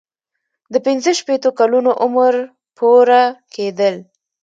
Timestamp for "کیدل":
3.53-3.95